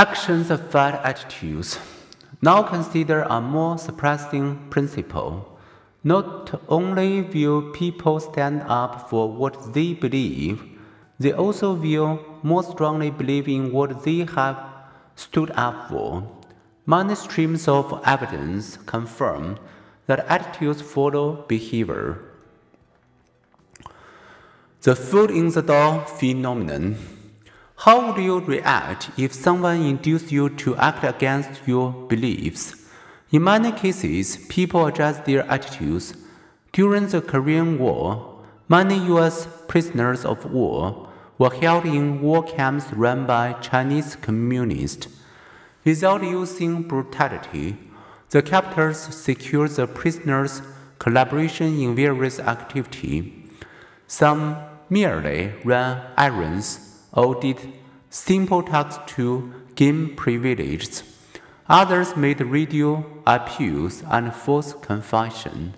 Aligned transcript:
Actions 0.00 0.50
affect 0.50 1.04
attitudes. 1.04 1.78
Now 2.40 2.62
consider 2.62 3.20
a 3.20 3.38
more 3.38 3.76
surprising 3.76 4.56
principle. 4.70 5.58
Not 6.02 6.58
only 6.70 7.20
will 7.20 7.70
people 7.72 8.18
stand 8.18 8.62
up 8.66 9.10
for 9.10 9.30
what 9.30 9.74
they 9.74 9.92
believe, 9.92 10.62
they 11.18 11.32
also 11.32 11.74
will 11.74 12.18
more 12.42 12.62
strongly 12.62 13.10
believe 13.10 13.46
in 13.46 13.72
what 13.72 14.02
they 14.04 14.20
have 14.20 14.58
stood 15.16 15.50
up 15.50 15.90
for. 15.90 16.26
Many 16.86 17.14
streams 17.14 17.68
of 17.68 18.00
evidence 18.06 18.78
confirm 18.86 19.58
that 20.06 20.24
attitudes 20.30 20.80
follow 20.80 21.44
behavior. 21.46 22.24
The 24.80 24.96
foot 24.96 25.30
in 25.30 25.50
the 25.50 25.60
door 25.60 26.06
phenomenon. 26.06 27.19
How 27.84 28.12
would 28.12 28.22
you 28.22 28.40
react 28.40 29.08
if 29.16 29.32
someone 29.32 29.80
induced 29.80 30.30
you 30.30 30.50
to 30.50 30.76
act 30.76 31.02
against 31.02 31.62
your 31.66 31.92
beliefs? 31.92 32.74
In 33.32 33.44
many 33.44 33.72
cases, 33.72 34.36
people 34.50 34.84
adjust 34.84 35.24
their 35.24 35.50
attitudes. 35.50 36.12
During 36.72 37.06
the 37.06 37.22
Korean 37.22 37.78
War, 37.78 38.42
many 38.68 38.98
U.S. 39.06 39.48
prisoners 39.66 40.26
of 40.26 40.44
war 40.52 41.08
were 41.38 41.54
held 41.54 41.86
in 41.86 42.20
war 42.20 42.42
camps 42.42 42.92
run 42.92 43.24
by 43.24 43.54
Chinese 43.62 44.14
communists. 44.14 45.08
Without 45.82 46.22
using 46.22 46.82
brutality, 46.82 47.78
the 48.28 48.42
captors 48.42 48.98
secured 48.98 49.70
the 49.70 49.86
prisoners' 49.86 50.60
collaboration 50.98 51.80
in 51.80 51.96
various 51.96 52.40
activities. 52.40 53.24
Some 54.06 54.58
merely 54.90 55.54
ran 55.64 56.02
errands 56.18 56.89
or 57.12 57.40
did 57.40 57.58
simple 58.08 58.62
tasks 58.62 59.02
to 59.14 59.52
gain 59.74 60.14
privileges. 60.16 61.02
Others 61.68 62.16
made 62.16 62.40
radio 62.40 63.04
appeals 63.26 64.02
and 64.10 64.34
forced 64.34 64.82
confession. 64.82 65.74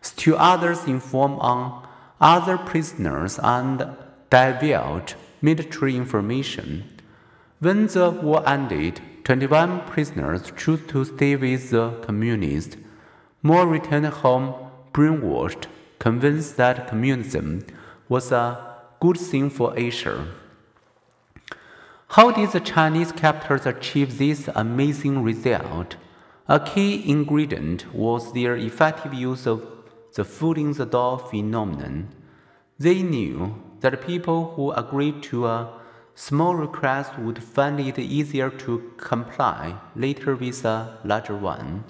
Still 0.00 0.36
others 0.38 0.84
informed 0.84 1.38
on 1.40 1.86
other 2.20 2.56
prisoners 2.56 3.40
and 3.42 3.96
divulged 4.30 5.16
military 5.40 5.96
information. 5.96 6.84
When 7.58 7.88
the 7.88 8.10
war 8.10 8.48
ended, 8.48 9.00
21 9.24 9.86
prisoners 9.86 10.52
chose 10.56 10.80
to 10.88 11.04
stay 11.04 11.36
with 11.36 11.70
the 11.70 11.90
communists. 12.02 12.76
More 13.42 13.66
returned 13.66 14.06
home 14.06 14.54
brainwashed, 14.92 15.66
convinced 15.98 16.56
that 16.56 16.88
communism 16.88 17.64
was 18.08 18.30
a 18.30 18.58
good 19.00 19.18
thing 19.18 19.50
for 19.50 19.76
Asia. 19.76 20.26
How 22.16 22.30
did 22.30 22.52
the 22.52 22.60
Chinese 22.60 23.10
captors 23.10 23.64
achieve 23.64 24.18
this 24.18 24.46
amazing 24.54 25.22
result? 25.22 25.96
A 26.46 26.60
key 26.60 27.10
ingredient 27.10 27.94
was 27.94 28.34
their 28.34 28.54
effective 28.54 29.14
use 29.14 29.46
of 29.46 29.66
the 30.14 30.22
foot 30.22 30.58
in 30.58 30.74
the 30.74 30.84
door 30.84 31.18
phenomenon. 31.18 32.08
They 32.78 33.02
knew 33.02 33.54
that 33.80 34.06
people 34.06 34.52
who 34.56 34.72
agreed 34.72 35.22
to 35.30 35.46
a 35.46 35.70
small 36.14 36.54
request 36.54 37.18
would 37.18 37.42
find 37.42 37.80
it 37.80 37.98
easier 37.98 38.50
to 38.50 38.92
comply 38.98 39.80
later 39.96 40.36
with 40.36 40.66
a 40.66 40.98
larger 41.04 41.34
one. 41.34 41.84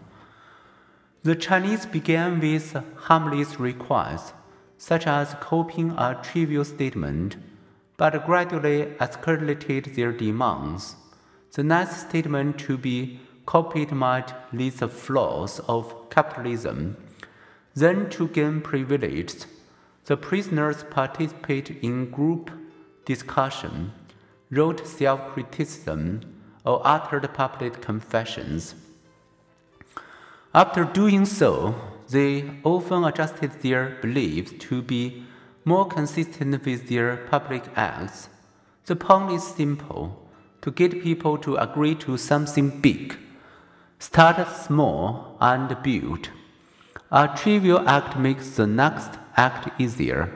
The 1.24 1.34
Chinese 1.34 1.84
began 1.84 2.38
with 2.38 2.76
harmless 2.94 3.58
requests, 3.58 4.34
such 4.78 5.08
as 5.08 5.34
copying 5.40 5.90
a 5.98 6.16
trivial 6.22 6.64
statement, 6.64 7.38
but 7.96 8.26
gradually 8.26 8.86
escalated 9.00 9.94
their 9.94 10.12
demands. 10.12 10.96
The 11.52 11.62
next 11.62 12.08
statement 12.08 12.58
to 12.60 12.76
be 12.78 13.20
copied 13.46 13.92
might 13.92 14.32
list 14.52 14.80
the 14.80 14.88
flaws 14.88 15.60
of 15.68 16.08
capitalism. 16.10 16.96
Then, 17.74 18.10
to 18.10 18.28
gain 18.28 18.60
privileges, 18.60 19.46
the 20.04 20.16
prisoners 20.16 20.84
participate 20.90 21.70
in 21.82 22.10
group 22.10 22.50
discussion 23.04 23.92
wrote 24.52 24.86
self 24.86 25.32
criticism, 25.32 26.20
or 26.64 26.80
uttered 26.84 27.28
public 27.34 27.80
confessions. 27.80 28.74
After 30.54 30.84
doing 30.84 31.24
so, 31.24 31.74
they 32.10 32.60
often 32.62 33.04
adjusted 33.04 33.62
their 33.62 33.98
beliefs 34.02 34.52
to 34.66 34.82
be 34.82 35.24
more 35.64 35.86
consistent 35.86 36.64
with 36.64 36.88
their 36.88 37.16
public 37.16 37.64
acts. 37.76 38.28
The 38.86 38.96
point 38.96 39.32
is 39.32 39.44
simple 39.44 40.28
to 40.60 40.70
get 40.70 41.02
people 41.02 41.38
to 41.38 41.56
agree 41.56 41.94
to 41.96 42.16
something 42.16 42.80
big. 42.80 43.16
Start 43.98 44.48
small 44.48 45.36
and 45.40 45.76
build. 45.82 46.30
A 47.10 47.28
trivial 47.28 47.88
act 47.88 48.18
makes 48.18 48.56
the 48.56 48.66
next 48.66 49.18
act 49.36 49.80
easier. 49.80 50.32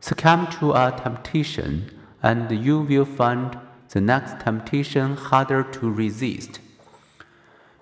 Succumb 0.00 0.46
to 0.58 0.72
a 0.72 0.92
temptation 1.02 1.90
and 2.22 2.50
you 2.50 2.80
will 2.80 3.04
find 3.04 3.58
the 3.90 4.00
next 4.00 4.40
temptation 4.40 5.16
harder 5.16 5.62
to 5.62 5.90
resist. 5.90 6.60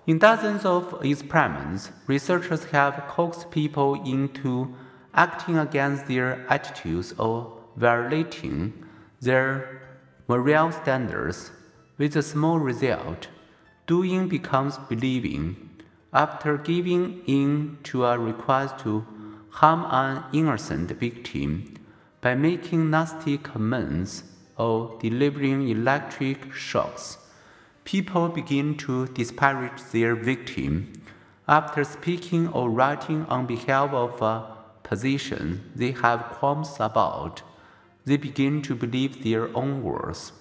In 0.07 0.19
dozens 0.19 0.63
of 0.63 1.03
experiments, 1.03 1.91
researchers 2.07 2.65
have 2.65 3.03
coaxed 3.07 3.49
people 3.49 3.95
into 4.05 4.75
acting 5.15 5.57
against 5.57 6.07
their 6.07 6.45
attitudes 6.49 7.13
or 7.17 7.57
violating 7.75 8.85
their 9.21 9.81
moral 10.27 10.71
standards 10.71 11.51
with 11.97 12.15
a 12.15 12.21
small 12.21 12.59
result. 12.59 13.27
Doing 13.87 14.27
becomes 14.27 14.77
believing. 14.89 15.69
After 16.11 16.57
giving 16.57 17.21
in 17.27 17.77
to 17.83 18.05
a 18.05 18.17
request 18.17 18.79
to 18.79 19.05
harm 19.49 19.85
an 19.89 20.23
innocent 20.33 20.89
victim 20.91 21.75
by 22.21 22.35
making 22.35 22.89
nasty 22.89 23.37
comments 23.37 24.23
or 24.57 24.97
delivering 25.01 25.67
electric 25.69 26.53
shocks, 26.53 27.17
people 27.83 28.29
begin 28.29 28.75
to 28.77 29.07
disparage 29.07 29.81
their 29.91 30.15
victim. 30.15 30.93
After 31.47 31.83
speaking 31.83 32.47
or 32.47 32.69
writing 32.69 33.25
on 33.25 33.45
behalf 33.45 33.91
of 33.93 34.21
a 34.21 34.54
position 34.85 35.69
they 35.75 35.91
have 35.91 36.29
qualms 36.37 36.77
about, 36.79 37.41
they 38.05 38.15
begin 38.15 38.61
to 38.61 38.75
believe 38.75 39.23
their 39.23 39.55
own 39.57 39.83
words. 39.83 40.31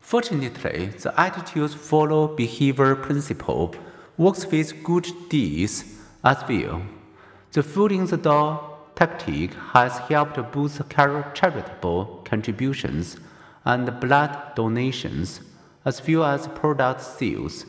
Fortunately, 0.00 0.86
the 0.86 1.12
attitudes 1.20 1.74
follow 1.74 2.26
behavior 2.26 2.96
principle 2.96 3.74
works 4.16 4.44
with 4.50 4.82
good 4.82 5.06
deeds 5.28 5.84
as 6.24 6.42
well. 6.48 6.82
The 7.52 7.62
foot 7.62 7.92
in 7.92 8.06
the 8.06 8.16
door 8.16 8.78
tactic 8.96 9.54
has 9.72 9.98
helped 9.98 10.52
boost 10.52 10.82
charitable 10.90 12.22
contributions 12.24 13.16
and 13.64 14.00
blood 14.00 14.54
donations, 14.56 15.40
as 15.84 16.02
well 16.06 16.24
as 16.24 16.48
product 16.48 17.02
sales. 17.02 17.66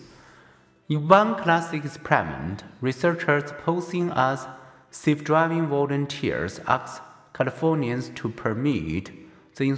In 0.90 1.08
one 1.08 1.36
classic 1.36 1.86
experiment, 1.86 2.64
researchers 2.82 3.52
posing 3.64 4.12
as 4.12 4.48
safe 4.92 5.24
driving 5.24 5.68
volunteers 5.68 6.60
asked 6.68 7.02
Californians 7.34 8.10
to 8.10 8.30
permit 8.30 9.10
the 9.56 9.76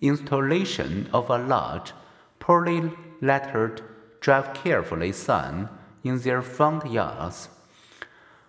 installation 0.00 1.08
of 1.12 1.30
a 1.30 1.38
large, 1.38 1.92
poorly 2.40 2.90
lettered 3.20 3.82
Drive 4.20 4.54
Carefully 4.54 5.12
sign 5.12 5.68
in 6.02 6.18
their 6.18 6.40
front 6.40 6.90
yards. 6.90 7.48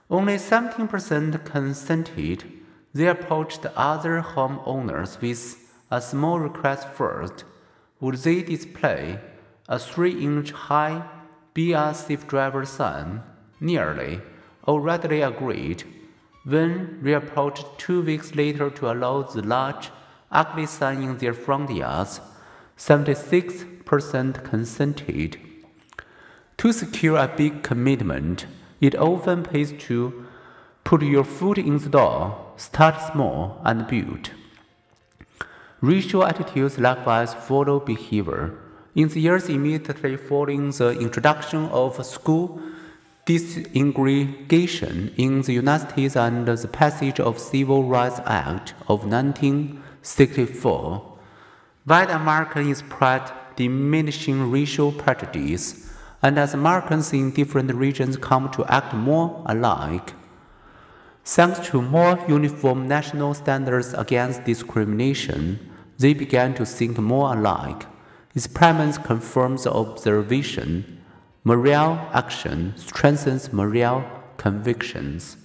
Only 0.10 0.36
17% 0.36 1.46
consented. 1.46 2.44
They 2.94 3.08
approached 3.08 3.66
other 3.76 4.22
homeowners 4.22 5.20
with 5.20 5.74
a 5.92 6.02
small 6.02 6.40
request 6.40 6.88
first. 6.90 7.44
Would 8.00 8.16
they 8.16 8.42
display 8.42 9.20
a 9.68 9.80
3 9.80 10.24
inch 10.24 10.52
high 10.52 11.04
a 11.58 11.94
Safe 11.94 12.26
Driver 12.28 12.66
sign? 12.66 13.24
Nearly 13.60 14.22
readily 14.68 15.22
agreed. 15.22 15.84
When 16.44 17.00
reapproached 17.02 17.78
two 17.78 18.02
weeks 18.02 18.36
later 18.36 18.70
to 18.70 18.92
allow 18.92 19.24
the 19.24 19.42
large, 19.42 19.92
ugly 20.32 20.66
sign 20.66 21.02
in 21.02 21.18
their 21.18 21.34
front 21.34 21.72
yards, 21.72 22.22
76% 22.78 24.44
consented. 24.44 25.40
To 26.58 26.72
secure 26.72 27.18
a 27.18 27.28
big 27.28 27.64
commitment, 27.64 28.46
it 28.82 28.96
often 28.96 29.44
pays 29.44 29.72
to 29.88 30.26
put 30.84 31.02
your 31.02 31.24
foot 31.24 31.58
in 31.58 31.80
the 31.80 31.90
door, 31.90 32.54
start 32.58 32.96
small, 33.12 33.62
and 33.64 33.88
build. 33.88 34.32
Racial 35.82 36.24
attitudes 36.24 36.78
likewise 36.80 37.34
follow 37.34 37.80
behavior. 37.80 38.58
In 38.96 39.10
the 39.10 39.20
years 39.20 39.50
immediately 39.50 40.16
following 40.16 40.72
the 40.72 40.98
introduction 41.00 41.66
of 41.66 42.04
school 42.06 42.62
desegregation 43.26 45.14
in 45.18 45.42
the 45.42 45.54
United 45.54 45.90
States 45.90 46.16
and 46.16 46.48
the 46.48 46.68
passage 46.68 47.20
of 47.20 47.40
Civil 47.40 47.86
Rights 47.86 48.20
Act 48.26 48.76
of 48.88 49.04
1964, 49.06 51.18
white 51.86 52.12
Americans 52.12 52.78
spread 52.80 53.32
diminishing 53.56 54.52
racial 54.52 54.92
prejudice, 54.92 55.92
and 56.22 56.38
as 56.38 56.54
Americans 56.54 57.14
in 57.14 57.32
different 57.32 57.74
regions 57.74 58.18
come 58.18 58.52
to 58.52 58.66
act 58.66 58.94
more 58.94 59.42
alike. 59.48 60.14
Thanks 61.24 61.60
to 61.70 61.82
more 61.82 62.20
uniform 62.28 62.88
national 62.88 63.34
standards 63.34 63.96
against 63.96 64.44
discrimination, 64.44 65.60
they 65.98 66.14
began 66.14 66.54
to 66.54 66.66
think 66.66 67.00
more 67.00 67.34
alike. 67.34 67.88
Experiments 68.36 69.00
confirm 69.00 69.58
the 69.58 69.72
observation. 69.72 70.95
Moral 71.48 72.10
action 72.12 72.74
strengthens 72.76 73.54
moral 73.54 74.04
convictions. 74.36 75.38